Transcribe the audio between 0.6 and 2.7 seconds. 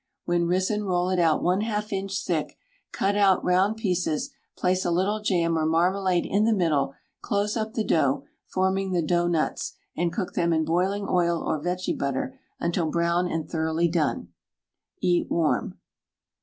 roll it out 1/2 in. thick,